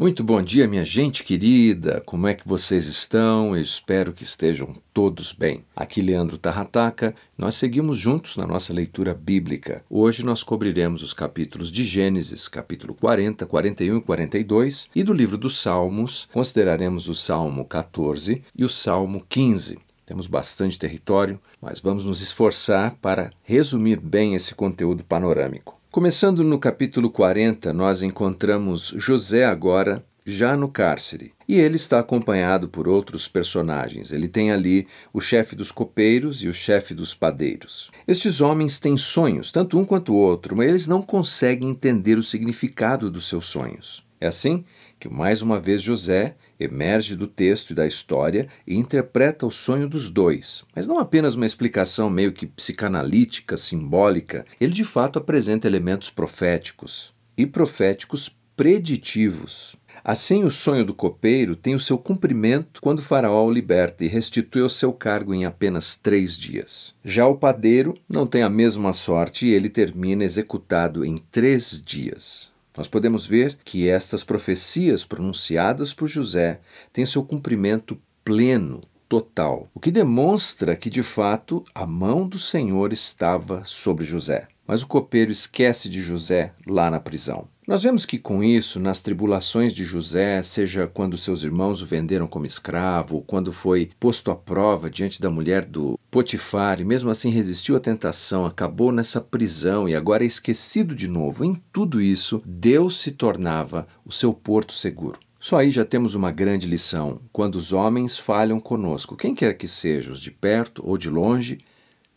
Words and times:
Muito 0.00 0.22
bom 0.22 0.40
dia, 0.40 0.68
minha 0.68 0.84
gente 0.84 1.24
querida. 1.24 2.00
Como 2.06 2.28
é 2.28 2.32
que 2.32 2.46
vocês 2.46 2.86
estão? 2.86 3.56
Eu 3.56 3.60
espero 3.60 4.12
que 4.12 4.22
estejam 4.22 4.76
todos 4.94 5.32
bem. 5.32 5.64
Aqui 5.74 6.00
Leandro 6.00 6.38
Tarrataca. 6.38 7.16
Nós 7.36 7.56
seguimos 7.56 7.98
juntos 7.98 8.36
na 8.36 8.46
nossa 8.46 8.72
leitura 8.72 9.12
bíblica. 9.12 9.82
Hoje 9.90 10.24
nós 10.24 10.44
cobriremos 10.44 11.02
os 11.02 11.12
capítulos 11.12 11.72
de 11.72 11.82
Gênesis, 11.82 12.46
capítulo 12.46 12.94
40, 12.94 13.44
41 13.44 13.96
e 13.96 14.00
42, 14.00 14.88
e 14.94 15.02
do 15.02 15.12
livro 15.12 15.36
dos 15.36 15.60
Salmos, 15.60 16.28
consideraremos 16.32 17.08
o 17.08 17.14
Salmo 17.16 17.64
14 17.64 18.44
e 18.54 18.64
o 18.64 18.68
Salmo 18.68 19.26
15. 19.28 19.80
Temos 20.06 20.28
bastante 20.28 20.78
território, 20.78 21.40
mas 21.60 21.80
vamos 21.80 22.04
nos 22.04 22.22
esforçar 22.22 22.94
para 23.02 23.30
resumir 23.42 23.98
bem 23.98 24.36
esse 24.36 24.54
conteúdo 24.54 25.02
panorâmico. 25.02 25.77
Começando 25.98 26.44
no 26.44 26.60
capítulo 26.60 27.10
40, 27.10 27.72
nós 27.72 28.04
encontramos 28.04 28.94
José 28.96 29.44
agora 29.44 30.00
já 30.24 30.56
no 30.56 30.68
cárcere. 30.68 31.32
E 31.48 31.58
ele 31.58 31.74
está 31.74 31.98
acompanhado 31.98 32.68
por 32.68 32.86
outros 32.86 33.26
personagens. 33.26 34.12
Ele 34.12 34.28
tem 34.28 34.52
ali 34.52 34.86
o 35.12 35.20
chefe 35.20 35.56
dos 35.56 35.72
copeiros 35.72 36.44
e 36.44 36.48
o 36.48 36.54
chefe 36.54 36.94
dos 36.94 37.16
padeiros. 37.16 37.90
Estes 38.06 38.40
homens 38.40 38.78
têm 38.78 38.96
sonhos, 38.96 39.50
tanto 39.50 39.76
um 39.76 39.84
quanto 39.84 40.12
o 40.12 40.16
outro, 40.16 40.56
mas 40.56 40.68
eles 40.68 40.86
não 40.86 41.02
conseguem 41.02 41.68
entender 41.68 42.16
o 42.16 42.22
significado 42.22 43.10
dos 43.10 43.26
seus 43.26 43.46
sonhos. 43.46 44.06
É 44.20 44.26
assim 44.26 44.64
que, 44.98 45.08
mais 45.08 45.42
uma 45.42 45.60
vez, 45.60 45.82
José 45.82 46.34
emerge 46.58 47.14
do 47.14 47.26
texto 47.26 47.70
e 47.70 47.74
da 47.74 47.86
história 47.86 48.48
e 48.66 48.76
interpreta 48.76 49.46
o 49.46 49.50
sonho 49.50 49.88
dos 49.88 50.10
dois. 50.10 50.64
Mas 50.74 50.86
não 50.86 50.98
apenas 50.98 51.34
uma 51.34 51.46
explicação 51.46 52.10
meio 52.10 52.32
que 52.32 52.46
psicanalítica, 52.46 53.56
simbólica, 53.56 54.44
ele 54.60 54.72
de 54.72 54.84
fato 54.84 55.18
apresenta 55.18 55.68
elementos 55.68 56.10
proféticos 56.10 57.14
e 57.36 57.46
proféticos 57.46 58.34
preditivos. 58.56 59.76
Assim, 60.02 60.42
o 60.42 60.50
sonho 60.50 60.84
do 60.84 60.92
copeiro 60.92 61.54
tem 61.54 61.76
o 61.76 61.80
seu 61.80 61.96
cumprimento 61.96 62.80
quando 62.80 63.02
Faraó 63.02 63.46
o 63.46 63.52
liberta 63.52 64.04
e 64.04 64.08
restitui 64.08 64.62
o 64.62 64.68
seu 64.68 64.92
cargo 64.92 65.32
em 65.32 65.44
apenas 65.44 65.94
três 65.94 66.36
dias. 66.36 66.92
Já 67.04 67.26
o 67.26 67.36
padeiro 67.36 67.94
não 68.08 68.26
tem 68.26 68.42
a 68.42 68.50
mesma 68.50 68.92
sorte 68.92 69.46
e 69.46 69.52
ele 69.52 69.68
termina 69.68 70.24
executado 70.24 71.04
em 71.04 71.16
três 71.16 71.80
dias. 71.84 72.52
Nós 72.78 72.86
podemos 72.86 73.26
ver 73.26 73.58
que 73.64 73.88
estas 73.88 74.22
profecias 74.22 75.04
pronunciadas 75.04 75.92
por 75.92 76.06
José 76.06 76.60
têm 76.92 77.04
seu 77.04 77.24
cumprimento 77.24 78.00
pleno, 78.24 78.82
total, 79.08 79.66
o 79.74 79.80
que 79.80 79.90
demonstra 79.90 80.76
que 80.76 80.88
de 80.88 81.02
fato 81.02 81.64
a 81.74 81.84
mão 81.84 82.28
do 82.28 82.38
Senhor 82.38 82.92
estava 82.92 83.64
sobre 83.64 84.04
José. 84.04 84.46
Mas 84.64 84.84
o 84.84 84.86
copeiro 84.86 85.32
esquece 85.32 85.88
de 85.88 86.00
José 86.00 86.52
lá 86.68 86.88
na 86.88 87.00
prisão. 87.00 87.48
Nós 87.68 87.82
vemos 87.82 88.06
que 88.06 88.18
com 88.18 88.42
isso, 88.42 88.80
nas 88.80 89.02
tribulações 89.02 89.74
de 89.74 89.84
José, 89.84 90.42
seja 90.42 90.86
quando 90.86 91.18
seus 91.18 91.42
irmãos 91.42 91.82
o 91.82 91.84
venderam 91.84 92.26
como 92.26 92.46
escravo, 92.46 93.22
quando 93.26 93.52
foi 93.52 93.90
posto 94.00 94.30
à 94.30 94.34
prova 94.34 94.88
diante 94.88 95.20
da 95.20 95.28
mulher 95.28 95.66
do 95.66 96.00
Potifar, 96.10 96.80
e 96.80 96.84
mesmo 96.84 97.10
assim 97.10 97.28
resistiu 97.28 97.76
à 97.76 97.78
tentação, 97.78 98.46
acabou 98.46 98.90
nessa 98.90 99.20
prisão 99.20 99.86
e 99.86 99.94
agora 99.94 100.24
é 100.24 100.26
esquecido 100.26 100.94
de 100.94 101.06
novo. 101.06 101.44
Em 101.44 101.62
tudo 101.70 102.00
isso, 102.00 102.40
Deus 102.46 103.00
se 103.00 103.12
tornava 103.12 103.86
o 104.02 104.10
seu 104.10 104.32
porto 104.32 104.72
seguro. 104.72 105.18
Só 105.38 105.58
aí 105.58 105.70
já 105.70 105.84
temos 105.84 106.14
uma 106.14 106.32
grande 106.32 106.66
lição. 106.66 107.20
Quando 107.30 107.56
os 107.56 107.74
homens 107.74 108.16
falham 108.16 108.58
conosco, 108.58 109.14
quem 109.14 109.34
quer 109.34 109.52
que 109.58 109.68
seja, 109.68 110.10
os 110.10 110.22
de 110.22 110.30
perto 110.30 110.82
ou 110.86 110.96
de 110.96 111.10
longe, 111.10 111.58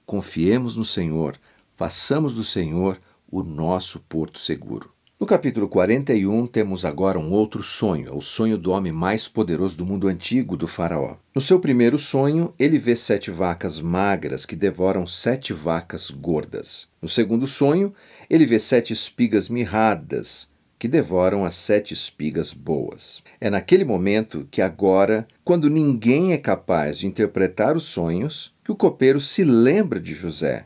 confiemos 0.05 0.77
no 0.77 0.85
Senhor, 0.85 1.35
façamos 1.75 2.33
do 2.33 2.45
Senhor 2.45 2.97
o 3.29 3.43
nosso 3.43 3.99
porto 3.99 4.39
seguro. 4.39 4.89
No 5.21 5.27
capítulo 5.27 5.69
41, 5.69 6.47
temos 6.47 6.83
agora 6.83 7.19
um 7.19 7.31
outro 7.31 7.61
sonho, 7.61 8.07
é 8.07 8.11
o 8.11 8.21
sonho 8.21 8.57
do 8.57 8.71
homem 8.71 8.91
mais 8.91 9.27
poderoso 9.27 9.77
do 9.77 9.85
mundo 9.85 10.07
antigo, 10.07 10.57
do 10.57 10.65
Faraó. 10.65 11.15
No 11.35 11.39
seu 11.39 11.59
primeiro 11.59 11.95
sonho, 11.95 12.55
ele 12.57 12.79
vê 12.79 12.95
sete 12.95 13.29
vacas 13.29 13.79
magras 13.79 14.47
que 14.47 14.55
devoram 14.55 15.05
sete 15.05 15.53
vacas 15.53 16.09
gordas. 16.09 16.87
No 16.99 17.07
segundo 17.07 17.45
sonho, 17.45 17.93
ele 18.27 18.47
vê 18.47 18.57
sete 18.57 18.93
espigas 18.93 19.47
mirradas 19.47 20.49
que 20.79 20.87
devoram 20.87 21.45
as 21.45 21.53
sete 21.53 21.93
espigas 21.93 22.51
boas. 22.51 23.21
É 23.39 23.47
naquele 23.47 23.85
momento 23.85 24.47
que, 24.49 24.59
agora, 24.59 25.27
quando 25.43 25.69
ninguém 25.69 26.33
é 26.33 26.37
capaz 26.39 26.97
de 26.97 27.05
interpretar 27.05 27.77
os 27.77 27.83
sonhos, 27.83 28.55
que 28.63 28.71
o 28.71 28.75
copeiro 28.75 29.21
se 29.21 29.43
lembra 29.43 29.99
de 29.99 30.15
José, 30.15 30.65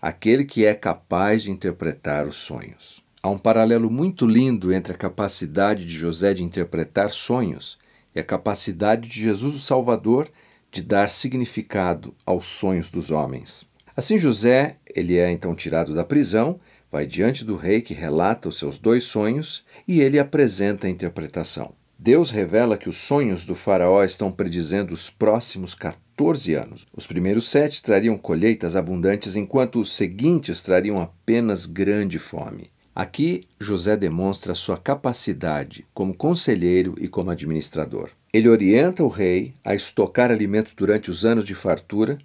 aquele 0.00 0.44
que 0.44 0.64
é 0.64 0.74
capaz 0.74 1.42
de 1.42 1.50
interpretar 1.50 2.24
os 2.24 2.36
sonhos. 2.36 3.02
Há 3.22 3.28
um 3.28 3.36
paralelo 3.36 3.90
muito 3.90 4.26
lindo 4.26 4.72
entre 4.72 4.94
a 4.94 4.96
capacidade 4.96 5.84
de 5.84 5.92
José 5.92 6.32
de 6.32 6.42
interpretar 6.42 7.10
sonhos 7.10 7.78
e 8.14 8.18
a 8.18 8.24
capacidade 8.24 9.06
de 9.06 9.22
Jesus 9.22 9.54
o 9.54 9.58
Salvador 9.58 10.26
de 10.70 10.80
dar 10.82 11.10
significado 11.10 12.14
aos 12.24 12.46
sonhos 12.46 12.88
dos 12.88 13.10
homens. 13.10 13.66
Assim 13.94 14.16
José, 14.16 14.78
ele 14.86 15.18
é 15.18 15.30
então 15.30 15.54
tirado 15.54 15.94
da 15.94 16.02
prisão, 16.02 16.58
vai 16.90 17.04
diante 17.04 17.44
do 17.44 17.56
rei 17.56 17.82
que 17.82 17.92
relata 17.92 18.48
os 18.48 18.58
seus 18.58 18.78
dois 18.78 19.04
sonhos 19.04 19.66
e 19.86 20.00
ele 20.00 20.18
apresenta 20.18 20.86
a 20.86 20.90
interpretação. 20.90 21.74
Deus 21.98 22.30
revela 22.30 22.78
que 22.78 22.88
os 22.88 22.96
sonhos 22.96 23.44
do 23.44 23.54
faraó 23.54 24.02
estão 24.02 24.32
predizendo 24.32 24.94
os 24.94 25.10
próximos 25.10 25.74
14 25.74 26.54
anos. 26.54 26.86
Os 26.96 27.06
primeiros 27.06 27.50
sete 27.50 27.82
trariam 27.82 28.16
colheitas 28.16 28.74
abundantes, 28.74 29.36
enquanto 29.36 29.78
os 29.78 29.94
seguintes 29.94 30.62
trariam 30.62 30.98
apenas 30.98 31.66
grande 31.66 32.18
fome. 32.18 32.70
Aqui, 32.94 33.42
José 33.58 33.96
demonstra 33.96 34.52
sua 34.52 34.76
capacidade 34.76 35.86
como 35.94 36.14
conselheiro 36.14 36.94
e 36.98 37.06
como 37.06 37.30
administrador. 37.30 38.10
Ele 38.32 38.48
orienta 38.48 39.02
o 39.04 39.08
rei 39.08 39.54
a 39.64 39.74
estocar 39.74 40.30
alimentos 40.30 40.74
durante 40.74 41.10
os 41.10 41.24
anos 41.24 41.46
de 41.46 41.54
fartura, 41.54 42.18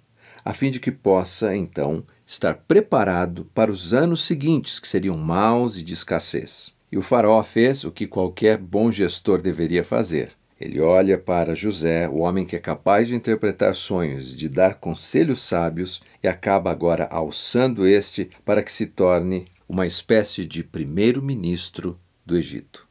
a 0.44 0.52
fim 0.52 0.70
de 0.70 0.80
que 0.80 0.90
possa, 0.90 1.56
então, 1.56 2.04
estar 2.26 2.54
preparado 2.68 3.48
para 3.54 3.70
os 3.70 3.94
anos 3.94 4.24
seguintes, 4.24 4.80
que 4.80 4.88
seriam 4.88 5.16
maus 5.16 5.76
e 5.76 5.82
de 5.82 5.92
escassez. 5.92 6.72
E 6.90 6.98
o 6.98 7.02
faraó 7.02 7.42
fez 7.42 7.84
o 7.84 7.92
que 7.92 8.06
qualquer 8.06 8.58
bom 8.58 8.90
gestor 8.90 9.40
deveria 9.40 9.84
fazer. 9.84 10.30
Ele 10.60 10.80
olha 10.80 11.18
para 11.18 11.54
José, 11.54 12.08
o 12.08 12.18
homem 12.18 12.44
que 12.44 12.56
é 12.56 12.58
capaz 12.58 13.08
de 13.08 13.14
interpretar 13.14 13.74
sonhos, 13.74 14.34
de 14.34 14.48
dar 14.48 14.76
conselhos 14.76 15.40
sábios, 15.40 16.00
e 16.22 16.28
acaba 16.28 16.70
agora 16.70 17.06
alçando 17.10 17.86
este 17.86 18.30
para 18.44 18.62
que 18.62 18.72
se 18.72 18.86
torne 18.86 19.44
uma 19.68 19.86
espécie 19.86 20.44
de 20.44 20.62
primeiro-ministro 20.62 21.98
do 22.24 22.36
Egito. 22.36 22.86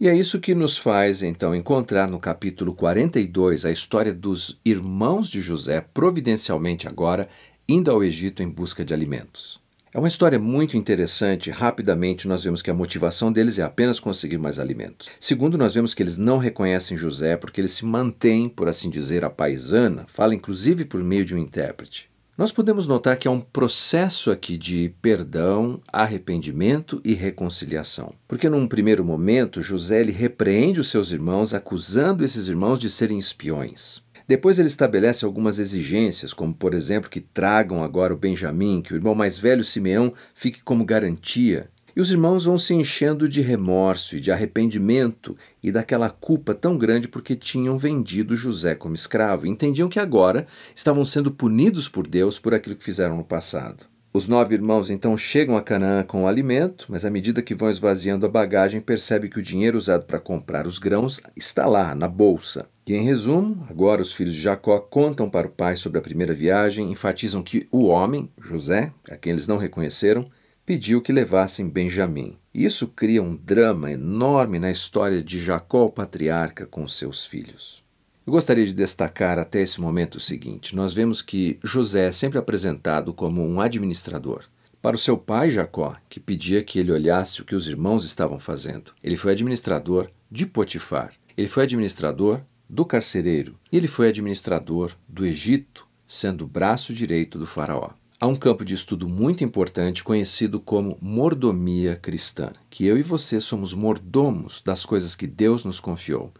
E 0.00 0.08
é 0.08 0.14
isso 0.14 0.38
que 0.38 0.54
nos 0.54 0.78
faz 0.78 1.22
então 1.22 1.54
encontrar 1.54 2.08
no 2.08 2.20
capítulo 2.20 2.74
42 2.74 3.64
a 3.64 3.70
história 3.70 4.14
dos 4.14 4.60
irmãos 4.64 5.28
de 5.28 5.40
José, 5.40 5.80
providencialmente 5.80 6.86
agora 6.86 7.28
indo 7.68 7.90
ao 7.90 8.02
Egito 8.02 8.42
em 8.42 8.48
busca 8.48 8.84
de 8.84 8.94
alimentos. 8.94 9.60
É 9.92 9.98
uma 9.98 10.08
história 10.08 10.38
muito 10.38 10.76
interessante. 10.76 11.50
Rapidamente, 11.50 12.28
nós 12.28 12.44
vemos 12.44 12.62
que 12.62 12.70
a 12.70 12.74
motivação 12.74 13.32
deles 13.32 13.58
é 13.58 13.62
apenas 13.62 13.98
conseguir 13.98 14.38
mais 14.38 14.58
alimentos. 14.58 15.08
Segundo, 15.18 15.58
nós 15.58 15.74
vemos 15.74 15.94
que 15.94 16.02
eles 16.02 16.16
não 16.16 16.38
reconhecem 16.38 16.96
José 16.96 17.36
porque 17.36 17.60
eles 17.60 17.72
se 17.72 17.84
mantêm, 17.84 18.48
por 18.48 18.68
assim 18.68 18.90
dizer, 18.90 19.24
a 19.24 19.30
paisana, 19.30 20.04
fala 20.06 20.34
inclusive 20.34 20.84
por 20.84 21.02
meio 21.02 21.24
de 21.24 21.34
um 21.34 21.38
intérprete. 21.38 22.08
Nós 22.38 22.52
podemos 22.52 22.86
notar 22.86 23.16
que 23.16 23.26
há 23.26 23.32
um 23.32 23.40
processo 23.40 24.30
aqui 24.30 24.56
de 24.56 24.94
perdão, 25.02 25.80
arrependimento 25.92 27.00
e 27.04 27.12
reconciliação. 27.12 28.14
Porque 28.28 28.48
num 28.48 28.68
primeiro 28.68 29.04
momento, 29.04 29.60
José 29.60 30.02
ele 30.02 30.12
repreende 30.12 30.78
os 30.78 30.88
seus 30.88 31.10
irmãos, 31.10 31.52
acusando 31.52 32.24
esses 32.24 32.46
irmãos 32.46 32.78
de 32.78 32.88
serem 32.88 33.18
espiões. 33.18 34.04
Depois 34.28 34.60
ele 34.60 34.68
estabelece 34.68 35.24
algumas 35.24 35.58
exigências, 35.58 36.32
como 36.32 36.54
por 36.54 36.74
exemplo 36.74 37.10
que 37.10 37.20
tragam 37.20 37.82
agora 37.82 38.14
o 38.14 38.16
Benjamim, 38.16 38.82
que 38.82 38.92
o 38.92 38.96
irmão 38.96 39.16
mais 39.16 39.36
velho 39.36 39.64
Simeão 39.64 40.14
fique 40.32 40.62
como 40.62 40.84
garantia, 40.84 41.66
e 41.98 42.00
os 42.00 42.12
irmãos 42.12 42.44
vão 42.44 42.56
se 42.56 42.72
enchendo 42.72 43.28
de 43.28 43.40
remorso 43.40 44.16
e 44.16 44.20
de 44.20 44.30
arrependimento 44.30 45.36
e 45.60 45.72
daquela 45.72 46.08
culpa 46.08 46.54
tão 46.54 46.78
grande 46.78 47.08
porque 47.08 47.34
tinham 47.34 47.76
vendido 47.76 48.36
José 48.36 48.76
como 48.76 48.94
escravo. 48.94 49.48
Entendiam 49.48 49.88
que 49.88 49.98
agora 49.98 50.46
estavam 50.76 51.04
sendo 51.04 51.32
punidos 51.32 51.88
por 51.88 52.06
Deus 52.06 52.38
por 52.38 52.54
aquilo 52.54 52.76
que 52.76 52.84
fizeram 52.84 53.16
no 53.16 53.24
passado. 53.24 53.86
Os 54.12 54.28
nove 54.28 54.54
irmãos 54.54 54.90
então 54.90 55.18
chegam 55.18 55.56
a 55.56 55.60
Canaã 55.60 56.04
com 56.04 56.22
o 56.22 56.28
alimento, 56.28 56.86
mas 56.88 57.04
à 57.04 57.10
medida 57.10 57.42
que 57.42 57.52
vão 57.52 57.68
esvaziando 57.68 58.26
a 58.26 58.28
bagagem, 58.28 58.80
percebe 58.80 59.28
que 59.28 59.40
o 59.40 59.42
dinheiro 59.42 59.76
usado 59.76 60.04
para 60.04 60.20
comprar 60.20 60.68
os 60.68 60.78
grãos 60.78 61.20
está 61.36 61.66
lá, 61.66 61.96
na 61.96 62.06
bolsa. 62.06 62.66
E 62.86 62.94
em 62.94 63.02
resumo, 63.02 63.66
agora 63.68 64.00
os 64.00 64.14
filhos 64.14 64.34
de 64.34 64.40
Jacó 64.40 64.78
contam 64.78 65.28
para 65.28 65.48
o 65.48 65.50
pai 65.50 65.74
sobre 65.74 65.98
a 65.98 66.02
primeira 66.02 66.32
viagem, 66.32 66.92
enfatizam 66.92 67.42
que 67.42 67.66
o 67.72 67.86
homem, 67.86 68.30
José, 68.40 68.92
a 69.10 69.16
quem 69.16 69.32
eles 69.32 69.48
não 69.48 69.58
reconheceram, 69.58 70.30
pediu 70.68 71.00
que 71.00 71.14
levassem 71.14 71.66
Benjamim. 71.66 72.36
Isso 72.52 72.86
cria 72.88 73.22
um 73.22 73.34
drama 73.34 73.90
enorme 73.90 74.58
na 74.58 74.70
história 74.70 75.22
de 75.22 75.40
Jacó, 75.40 75.86
o 75.86 75.90
patriarca, 75.90 76.66
com 76.66 76.86
seus 76.86 77.24
filhos. 77.24 77.82
Eu 78.26 78.34
gostaria 78.34 78.66
de 78.66 78.74
destacar 78.74 79.38
até 79.38 79.62
esse 79.62 79.80
momento 79.80 80.16
o 80.16 80.20
seguinte: 80.20 80.76
nós 80.76 80.92
vemos 80.92 81.22
que 81.22 81.58
José 81.64 82.08
é 82.08 82.12
sempre 82.12 82.38
apresentado 82.38 83.14
como 83.14 83.42
um 83.42 83.62
administrador. 83.62 84.44
Para 84.82 84.94
o 84.94 84.98
seu 84.98 85.16
pai 85.16 85.50
Jacó, 85.50 85.96
que 86.06 86.20
pedia 86.20 86.62
que 86.62 86.78
ele 86.78 86.92
olhasse 86.92 87.40
o 87.40 87.46
que 87.46 87.54
os 87.54 87.66
irmãos 87.66 88.04
estavam 88.04 88.38
fazendo, 88.38 88.92
ele 89.02 89.16
foi 89.16 89.32
administrador 89.32 90.10
de 90.30 90.44
Potifar. 90.44 91.14
Ele 91.34 91.48
foi 91.48 91.62
administrador 91.62 92.42
do 92.68 92.84
carcereiro 92.84 93.58
e 93.72 93.78
ele 93.78 93.88
foi 93.88 94.10
administrador 94.10 94.92
do 95.08 95.24
Egito, 95.24 95.88
sendo 96.06 96.46
braço 96.46 96.92
direito 96.92 97.38
do 97.38 97.46
Faraó. 97.46 97.92
Há 98.20 98.26
um 98.26 98.34
campo 98.34 98.64
de 98.64 98.74
estudo 98.74 99.08
muito 99.08 99.44
importante 99.44 100.02
conhecido 100.02 100.58
como 100.58 100.98
mordomia 101.00 101.94
cristã, 101.94 102.50
que 102.68 102.84
eu 102.84 102.98
e 102.98 103.02
você 103.02 103.38
somos 103.38 103.72
mordomos 103.72 104.60
das 104.60 104.84
coisas 104.84 105.14
que 105.14 105.24
Deus 105.24 105.64
nos 105.64 105.78
confiou. 105.78 106.32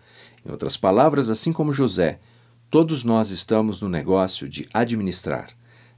Em 0.44 0.50
outras 0.50 0.76
palavras, 0.76 1.30
assim 1.30 1.52
como 1.52 1.72
José, 1.72 2.19
todos 2.69 3.04
nós 3.04 3.30
estamos 3.30 3.80
no 3.80 3.88
negócio 3.88 4.48
de 4.48 4.69
administrar. 4.75 5.50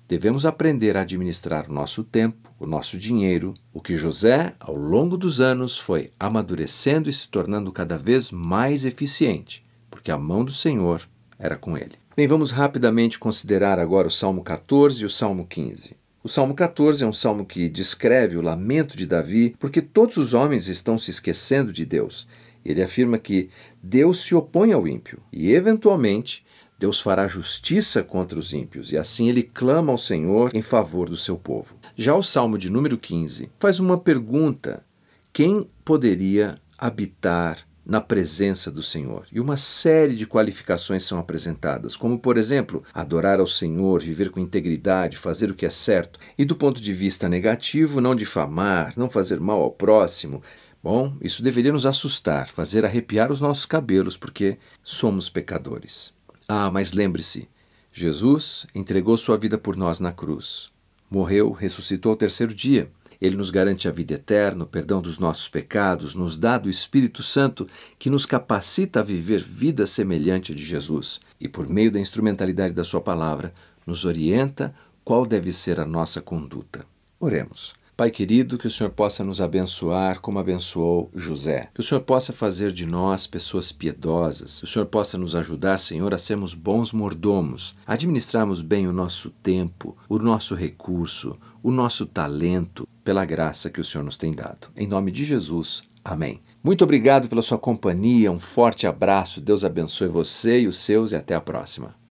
Devemos 0.07 0.45
aprender 0.45 0.99
a 0.99 1.01
administrar 1.01 1.71
o 1.71 1.73
nosso 1.73 2.05
tempo, 2.05 2.51
o 2.59 2.67
nosso 2.67 2.99
dinheiro, 2.99 3.55
o 3.73 3.81
que 3.81 3.97
José, 3.97 4.55
ao 4.61 4.77
longo 4.77 5.17
dos 5.17 5.41
anos, 5.41 5.79
foi 5.79 6.13
amadurecendo 6.21 7.09
e 7.09 7.13
se 7.13 7.27
tornando 7.27 7.73
cada 7.73 7.97
vez 7.97 8.31
mais 8.31 8.85
eficiente, 8.85 9.65
porque 9.91 10.13
a 10.13 10.19
mão 10.19 10.45
do 10.45 10.53
Senhor 10.53 11.09
era 11.39 11.57
com 11.57 11.75
ele. 11.75 11.95
Bem, 12.21 12.29
vamos 12.29 12.51
rapidamente 12.51 13.19
considerar 13.19 13.79
agora 13.79 14.07
o 14.07 14.11
Salmo 14.11 14.43
14 14.43 15.03
e 15.03 15.07
o 15.07 15.09
Salmo 15.09 15.47
15. 15.47 15.97
O 16.23 16.29
Salmo 16.29 16.53
14 16.53 17.03
é 17.03 17.07
um 17.07 17.15
salmo 17.15 17.47
que 17.47 17.67
descreve 17.67 18.37
o 18.37 18.43
lamento 18.43 18.95
de 18.95 19.07
Davi, 19.07 19.57
porque 19.59 19.81
todos 19.81 20.19
os 20.19 20.35
homens 20.35 20.69
estão 20.69 20.99
se 20.99 21.11
esquecendo 21.11 21.73
de 21.73 21.87
Deus. 21.87 22.29
Ele 22.63 22.83
afirma 22.83 23.17
que 23.17 23.49
Deus 23.83 24.23
se 24.23 24.35
opõe 24.35 24.75
ao 24.75 24.87
ímpio 24.87 25.19
e, 25.33 25.51
eventualmente, 25.51 26.45
Deus 26.79 27.01
fará 27.01 27.27
justiça 27.27 28.03
contra 28.03 28.39
os 28.39 28.53
ímpios, 28.53 28.93
e 28.93 28.99
assim 28.99 29.31
ele 29.31 29.43
clama 29.43 29.91
ao 29.91 29.97
Senhor 29.97 30.51
em 30.55 30.61
favor 30.61 31.09
do 31.09 31.17
seu 31.17 31.39
povo. 31.39 31.75
Já 31.97 32.15
o 32.15 32.23
Salmo 32.23 32.59
de 32.59 32.69
número 32.69 32.99
15 32.99 33.49
faz 33.59 33.81
uma 33.81 33.97
pergunta: 33.97 34.85
quem 35.33 35.67
poderia 35.83 36.59
habitar 36.77 37.67
na 37.91 38.01
presença 38.01 38.71
do 38.71 38.85
Senhor. 38.85 39.27
E 39.33 39.41
uma 39.41 39.57
série 39.57 40.15
de 40.15 40.25
qualificações 40.25 41.03
são 41.03 41.19
apresentadas, 41.19 41.97
como, 41.97 42.21
por 42.21 42.39
exemplo, 42.39 42.85
adorar 42.95 43.41
ao 43.41 43.49
Senhor, 43.49 44.01
viver 44.01 44.31
com 44.31 44.39
integridade, 44.39 45.19
fazer 45.19 45.51
o 45.51 45.55
que 45.55 45.67
é 45.67 45.71
certo. 45.71 46.21
E 46.39 46.45
do 46.45 46.55
ponto 46.55 46.81
de 46.81 46.93
vista 46.93 47.29
negativo, 47.29 48.01
não 48.01 48.15
difamar, 48.15 48.93
não 48.97 49.11
fazer 49.11 49.41
mal 49.41 49.61
ao 49.61 49.73
próximo. 49.73 50.41
Bom, 50.81 51.17
isso 51.21 51.43
deveria 51.43 51.73
nos 51.73 51.85
assustar, 51.85 52.49
fazer 52.49 52.85
arrepiar 52.85 53.33
os 53.33 53.41
nossos 53.41 53.67
cabelos, 53.67 54.17
porque 54.17 54.57
somos 54.85 55.29
pecadores. 55.29 56.13
Ah, 56.47 56.71
mas 56.71 56.93
lembre-se: 56.93 57.49
Jesus 57.93 58.69
entregou 58.73 59.17
sua 59.17 59.37
vida 59.37 59.59
por 59.59 59.77
nós 59.77 59.99
na 59.99 60.13
cruz. 60.13 60.71
Morreu, 61.11 61.51
ressuscitou 61.51 62.11
ao 62.11 62.17
terceiro 62.17 62.55
dia. 62.55 62.89
Ele 63.21 63.37
nos 63.37 63.51
garante 63.51 63.87
a 63.87 63.93
vida 63.93 64.15
eterna, 64.15 64.65
o 64.65 64.67
perdão 64.67 65.03
dos 65.03 65.19
nossos 65.19 65.49
pecados, 65.49 66.15
nos 66.15 66.39
dá 66.39 66.57
do 66.57 66.71
Espírito 66.71 67.23
Santo 67.23 67.67
que 67.99 68.09
nos 68.09 68.25
capacita 68.25 69.01
a 69.01 69.03
viver 69.03 69.43
vida 69.43 69.85
semelhante 69.87 70.53
a 70.53 70.55
de 70.55 70.65
Jesus 70.65 71.21
e, 71.39 71.49
por 71.49 71.69
meio 71.69 71.93
da 71.93 72.01
instrumentalidade 72.01 72.73
da 72.73 72.85
Sua 72.85 73.01
palavra, 73.01 73.53
nos 73.87 74.05
orienta 74.05 74.75
qual 75.05 75.27
deve 75.27 75.53
ser 75.53 75.79
a 75.81 75.85
nossa 75.85 76.21
conduta. 76.21 76.87
Oremos. 77.19 77.75
Pai 78.01 78.11
querido, 78.11 78.57
que 78.57 78.67
o 78.67 78.71
Senhor 78.71 78.89
possa 78.89 79.23
nos 79.23 79.43
abençoar 79.43 80.21
como 80.21 80.39
abençoou 80.39 81.11
José. 81.15 81.69
Que 81.75 81.81
o 81.81 81.83
Senhor 81.83 82.01
possa 82.01 82.33
fazer 82.33 82.73
de 82.73 82.87
nós 82.87 83.27
pessoas 83.27 83.73
piedosas. 83.73 84.61
Que 84.61 84.65
o 84.65 84.67
Senhor 84.67 84.87
possa 84.87 85.19
nos 85.19 85.35
ajudar, 85.35 85.77
Senhor, 85.77 86.15
a 86.15 86.17
sermos 86.17 86.55
bons 86.55 86.95
mordomos, 86.95 87.77
a 87.87 87.93
administrarmos 87.93 88.63
bem 88.63 88.89
o 88.89 88.93
nosso 88.93 89.29
tempo, 89.29 89.99
o 90.09 90.19
nosso 90.19 90.55
recurso, 90.55 91.37
o 91.63 91.71
nosso 91.71 92.07
talento, 92.07 92.89
pela 93.11 93.25
graça 93.25 93.69
que 93.69 93.81
o 93.81 93.85
Senhor 93.85 94.05
nos 94.05 94.17
tem 94.17 94.33
dado. 94.33 94.69
Em 94.77 94.87
nome 94.87 95.11
de 95.11 95.25
Jesus. 95.25 95.83
Amém. 96.05 96.41
Muito 96.63 96.85
obrigado 96.85 97.29
pela 97.29 97.43
sua 97.43 97.59
companhia, 97.59 98.31
um 98.31 98.39
forte 98.39 98.87
abraço, 98.87 99.41
Deus 99.41 99.65
abençoe 99.65 100.07
você 100.07 100.61
e 100.61 100.69
os 100.69 100.77
seus 100.77 101.11
e 101.11 101.17
até 101.17 101.35
a 101.35 101.41
próxima. 101.41 102.01